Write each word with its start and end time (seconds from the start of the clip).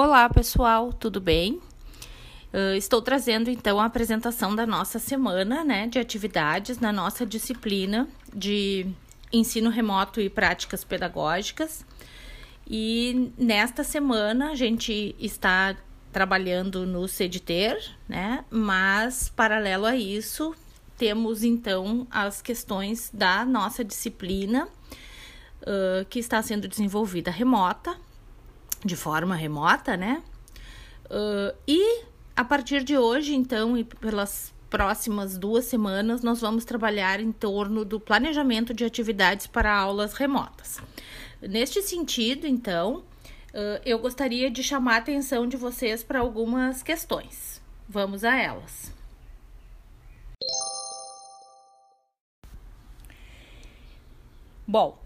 Olá, 0.00 0.28
pessoal, 0.28 0.92
tudo 0.92 1.20
bem? 1.20 1.60
Uh, 2.54 2.76
estou 2.76 3.02
trazendo 3.02 3.50
então 3.50 3.80
a 3.80 3.86
apresentação 3.86 4.54
da 4.54 4.64
nossa 4.64 5.00
semana 5.00 5.64
né, 5.64 5.88
de 5.88 5.98
atividades 5.98 6.78
na 6.78 6.92
nossa 6.92 7.26
disciplina 7.26 8.06
de 8.32 8.86
ensino 9.32 9.70
remoto 9.70 10.20
e 10.20 10.30
práticas 10.30 10.84
pedagógicas. 10.84 11.84
E 12.64 13.32
nesta 13.36 13.82
semana 13.82 14.52
a 14.52 14.54
gente 14.54 15.16
está 15.18 15.76
trabalhando 16.12 16.86
no 16.86 17.08
CEDTER, 17.08 17.76
né? 18.08 18.44
Mas 18.48 19.28
paralelo 19.30 19.84
a 19.84 19.96
isso, 19.96 20.54
temos 20.96 21.42
então 21.42 22.06
as 22.08 22.40
questões 22.40 23.10
da 23.12 23.44
nossa 23.44 23.82
disciplina 23.84 24.68
uh, 25.62 26.04
que 26.08 26.20
está 26.20 26.40
sendo 26.40 26.68
desenvolvida 26.68 27.32
remota 27.32 27.96
de 28.84 28.96
forma 28.96 29.34
remota, 29.34 29.96
né? 29.96 30.22
Uh, 31.06 31.56
e 31.66 32.04
a 32.36 32.44
partir 32.44 32.84
de 32.84 32.96
hoje, 32.96 33.34
então, 33.34 33.76
e 33.76 33.84
pelas 33.84 34.52
próximas 34.70 35.38
duas 35.38 35.64
semanas, 35.64 36.22
nós 36.22 36.40
vamos 36.40 36.64
trabalhar 36.64 37.20
em 37.20 37.32
torno 37.32 37.84
do 37.84 37.98
planejamento 37.98 38.74
de 38.74 38.84
atividades 38.84 39.46
para 39.46 39.74
aulas 39.74 40.12
remotas. 40.12 40.80
Neste 41.40 41.80
sentido, 41.82 42.46
então, 42.46 43.04
uh, 43.54 43.80
eu 43.84 43.98
gostaria 43.98 44.50
de 44.50 44.62
chamar 44.62 44.94
a 44.94 44.98
atenção 44.98 45.46
de 45.46 45.56
vocês 45.56 46.02
para 46.02 46.20
algumas 46.20 46.82
questões. 46.82 47.60
Vamos 47.88 48.22
a 48.22 48.36
elas. 48.36 48.92
Bom, 54.66 54.98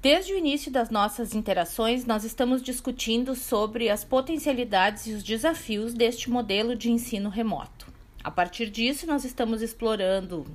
Desde 0.00 0.32
o 0.32 0.38
início 0.38 0.70
das 0.70 0.90
nossas 0.90 1.34
interações, 1.34 2.06
nós 2.06 2.22
estamos 2.22 2.62
discutindo 2.62 3.34
sobre 3.34 3.90
as 3.90 4.04
potencialidades 4.04 5.08
e 5.08 5.12
os 5.12 5.24
desafios 5.24 5.92
deste 5.92 6.30
modelo 6.30 6.76
de 6.76 6.88
ensino 6.88 7.28
remoto. 7.28 7.92
A 8.22 8.30
partir 8.30 8.70
disso, 8.70 9.08
nós 9.08 9.24
estamos 9.24 9.60
explorando 9.60 10.46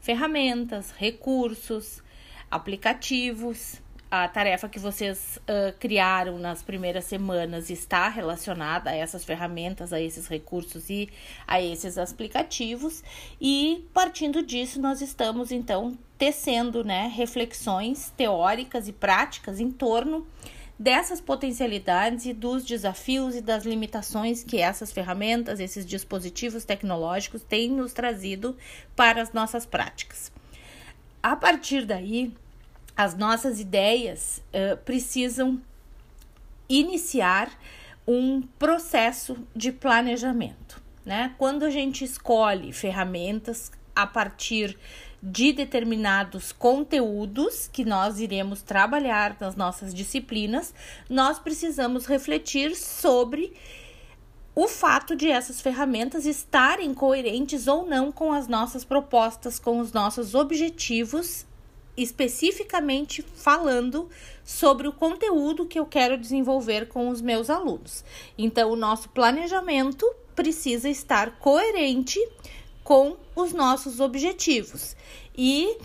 ferramentas, 0.00 0.90
recursos, 0.90 2.02
aplicativos, 2.50 3.80
a 4.10 4.26
tarefa 4.26 4.68
que 4.68 4.78
vocês 4.78 5.38
uh, 5.38 5.72
criaram 5.78 6.36
nas 6.36 6.62
primeiras 6.62 7.04
semanas 7.04 7.70
está 7.70 8.08
relacionada 8.08 8.90
a 8.90 8.94
essas 8.94 9.24
ferramentas, 9.24 9.92
a 9.92 10.00
esses 10.00 10.26
recursos 10.26 10.90
e 10.90 11.08
a 11.46 11.62
esses 11.62 11.96
aplicativos. 11.96 13.04
E 13.40 13.86
partindo 13.94 14.42
disso, 14.42 14.80
nós 14.80 15.00
estamos 15.00 15.52
então 15.52 15.96
tecendo 16.18 16.82
né, 16.82 17.10
reflexões 17.14 18.12
teóricas 18.16 18.88
e 18.88 18.92
práticas 18.92 19.60
em 19.60 19.70
torno 19.70 20.26
dessas 20.76 21.20
potencialidades 21.20 22.24
e 22.24 22.32
dos 22.32 22.64
desafios 22.64 23.36
e 23.36 23.40
das 23.40 23.64
limitações 23.64 24.42
que 24.42 24.58
essas 24.60 24.90
ferramentas, 24.90 25.60
esses 25.60 25.86
dispositivos 25.86 26.64
tecnológicos 26.64 27.42
têm 27.42 27.70
nos 27.70 27.92
trazido 27.92 28.56
para 28.96 29.22
as 29.22 29.32
nossas 29.32 29.64
práticas. 29.64 30.32
A 31.22 31.36
partir 31.36 31.84
daí, 31.84 32.32
as 32.96 33.16
nossas 33.16 33.60
ideias 33.60 34.42
uh, 34.52 34.76
precisam 34.78 35.60
iniciar 36.68 37.50
um 38.06 38.42
processo 38.58 39.36
de 39.54 39.72
planejamento. 39.72 40.80
Né? 41.04 41.34
Quando 41.38 41.64
a 41.64 41.70
gente 41.70 42.04
escolhe 42.04 42.72
ferramentas 42.72 43.72
a 43.94 44.06
partir 44.06 44.78
de 45.22 45.52
determinados 45.52 46.50
conteúdos 46.52 47.68
que 47.68 47.84
nós 47.84 48.20
iremos 48.20 48.62
trabalhar 48.62 49.36
nas 49.38 49.54
nossas 49.54 49.92
disciplinas, 49.92 50.72
nós 51.08 51.38
precisamos 51.38 52.06
refletir 52.06 52.74
sobre 52.74 53.52
o 54.54 54.66
fato 54.66 55.14
de 55.14 55.30
essas 55.30 55.60
ferramentas 55.60 56.26
estarem 56.26 56.92
coerentes 56.94 57.66
ou 57.66 57.86
não 57.86 58.10
com 58.10 58.32
as 58.32 58.48
nossas 58.48 58.84
propostas, 58.84 59.58
com 59.58 59.78
os 59.78 59.92
nossos 59.92 60.34
objetivos 60.34 61.46
especificamente 61.96 63.22
falando 63.22 64.08
sobre 64.44 64.88
o 64.88 64.92
conteúdo 64.92 65.66
que 65.66 65.78
eu 65.78 65.86
quero 65.86 66.18
desenvolver 66.18 66.88
com 66.88 67.08
os 67.08 67.20
meus 67.20 67.50
alunos. 67.50 68.04
Então, 68.36 68.70
o 68.70 68.76
nosso 68.76 69.08
planejamento 69.10 70.06
precisa 70.34 70.88
estar 70.88 71.38
coerente 71.38 72.18
com 72.82 73.16
os 73.36 73.52
nossos 73.52 74.00
objetivos. 74.00 74.96
E 75.36 75.76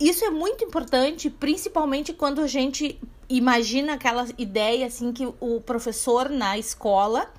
isso 0.00 0.24
é 0.24 0.30
muito 0.30 0.64
importante, 0.64 1.28
principalmente 1.28 2.12
quando 2.12 2.40
a 2.40 2.46
gente 2.46 2.98
imagina 3.28 3.94
aquela 3.94 4.26
ideia 4.38 4.86
assim 4.86 5.12
que 5.12 5.28
o 5.38 5.60
professor 5.60 6.30
na 6.30 6.56
escola 6.56 7.30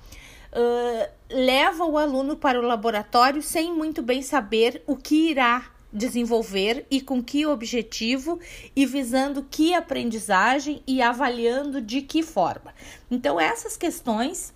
uh, 0.52 1.10
leva 1.28 1.84
o 1.84 1.98
aluno 1.98 2.36
para 2.36 2.60
o 2.60 2.62
laboratório 2.62 3.42
sem 3.42 3.72
muito 3.72 4.00
bem 4.00 4.22
saber 4.22 4.82
o 4.86 4.96
que 4.96 5.30
irá 5.30 5.72
desenvolver 5.92 6.86
e 6.90 7.00
com 7.00 7.22
que 7.22 7.46
objetivo 7.46 8.38
e 8.74 8.86
visando 8.86 9.46
que 9.50 9.74
aprendizagem 9.74 10.82
e 10.86 11.02
avaliando 11.02 11.80
de 11.80 12.02
que 12.02 12.22
forma. 12.22 12.74
Então, 13.10 13.40
essas 13.40 13.76
questões 13.76 14.52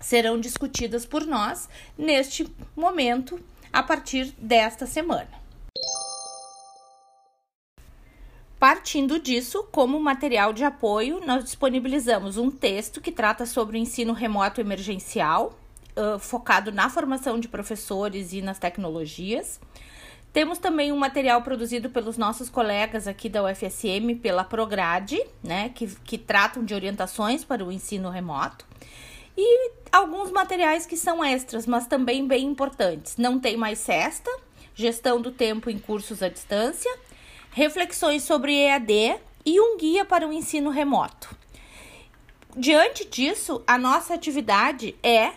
serão 0.00 0.38
discutidas 0.38 1.06
por 1.06 1.24
nós 1.24 1.68
neste 1.96 2.46
momento 2.74 3.40
a 3.72 3.82
partir 3.82 4.34
desta 4.38 4.86
semana. 4.86 5.46
Partindo 8.58 9.18
disso, 9.18 9.68
como 9.70 10.00
material 10.00 10.52
de 10.52 10.64
apoio, 10.64 11.20
nós 11.26 11.44
disponibilizamos 11.44 12.38
um 12.38 12.50
texto 12.50 13.02
que 13.02 13.12
trata 13.12 13.44
sobre 13.44 13.76
o 13.76 13.78
ensino 13.78 14.14
remoto 14.14 14.62
emergencial, 14.62 15.58
uh, 15.94 16.18
focado 16.18 16.72
na 16.72 16.88
formação 16.88 17.38
de 17.38 17.48
professores 17.48 18.32
e 18.32 18.40
nas 18.40 18.58
tecnologias. 18.58 19.60
Temos 20.36 20.58
também 20.58 20.92
um 20.92 20.98
material 20.98 21.40
produzido 21.40 21.88
pelos 21.88 22.18
nossos 22.18 22.50
colegas 22.50 23.08
aqui 23.08 23.26
da 23.26 23.42
UFSM, 23.42 24.16
pela 24.20 24.44
Prograde, 24.44 25.18
né, 25.42 25.70
que, 25.70 25.86
que 26.04 26.18
tratam 26.18 26.62
de 26.62 26.74
orientações 26.74 27.42
para 27.42 27.64
o 27.64 27.72
ensino 27.72 28.10
remoto. 28.10 28.66
E 29.34 29.70
alguns 29.90 30.30
materiais 30.30 30.84
que 30.84 30.94
são 30.94 31.24
extras, 31.24 31.66
mas 31.66 31.86
também 31.86 32.26
bem 32.26 32.44
importantes. 32.44 33.16
Não 33.16 33.40
tem 33.40 33.56
mais 33.56 33.78
cesta, 33.78 34.30
gestão 34.74 35.22
do 35.22 35.30
tempo 35.30 35.70
em 35.70 35.78
cursos 35.78 36.22
à 36.22 36.28
distância, 36.28 36.94
reflexões 37.50 38.22
sobre 38.22 38.52
EAD 38.52 39.16
e 39.42 39.58
um 39.58 39.78
guia 39.78 40.04
para 40.04 40.28
o 40.28 40.32
ensino 40.34 40.68
remoto. 40.68 41.34
Diante 42.54 43.06
disso, 43.06 43.62
a 43.66 43.78
nossa 43.78 44.12
atividade 44.12 44.94
é 45.02 45.32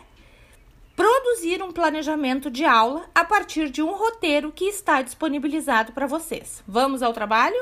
produzir 0.99 1.63
um 1.63 1.71
planejamento 1.71 2.51
de 2.51 2.65
aula 2.65 3.05
a 3.15 3.23
partir 3.23 3.69
de 3.69 3.81
um 3.81 3.93
roteiro 3.93 4.51
que 4.51 4.65
está 4.65 5.01
disponibilizado 5.01 5.93
para 5.93 6.05
vocês. 6.05 6.61
Vamos 6.67 7.01
ao 7.01 7.13
trabalho? 7.13 7.55